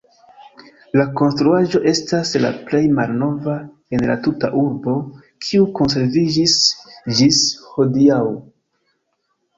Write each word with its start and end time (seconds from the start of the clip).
La 0.99 1.03
konstruaĵo 1.19 1.81
estas 1.91 2.31
la 2.45 2.51
plej 2.69 2.81
malnova 3.01 3.57
en 3.97 4.05
la 4.11 4.15
tuta 4.29 4.49
urbo, 4.63 4.95
kiu 5.49 5.69
konserviĝis 5.81 6.57
ĝis 7.21 7.43
hodiaŭ. 7.77 8.21